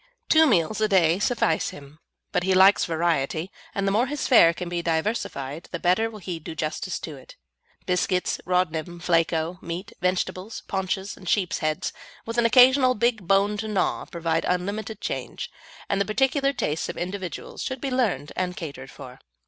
Two 0.29 0.47
meals 0.47 0.81
a 0.81 0.87
day 0.87 1.19
suffice 1.19 1.69
him, 1.69 1.99
but 2.31 2.41
he 2.41 2.55
likes 2.55 2.85
variety, 2.85 3.51
and 3.75 3.85
the 3.87 3.91
more 3.91 4.07
his 4.07 4.27
fare 4.27 4.51
can 4.51 4.67
be 4.67 4.81
diversified 4.81 5.67
the 5.71 5.77
better 5.77 6.09
will 6.09 6.17
he 6.17 6.39
do 6.39 6.55
justice 6.55 6.97
to 6.97 7.15
it. 7.17 7.35
Biscuits, 7.85 8.39
Rodnim, 8.43 8.99
Flako, 8.99 9.59
meat, 9.61 9.91
vegetables, 10.01 10.63
paunches, 10.67 11.15
and 11.15 11.29
sheep's 11.29 11.59
heads, 11.59 11.93
with 12.25 12.39
an 12.39 12.47
occasional 12.47 12.95
big 12.95 13.27
bone 13.27 13.57
to 13.57 13.67
gnaw, 13.67 14.05
provide 14.05 14.43
unlimited 14.45 15.01
change, 15.01 15.51
and 15.87 16.01
the 16.01 16.05
particular 16.05 16.51
tastes 16.51 16.89
of 16.89 16.97
individuals 16.97 17.61
should 17.61 17.79
be 17.79 17.91
learned 17.91 18.31
and 18.35 18.57
catered 18.57 18.89
for. 18.89 19.19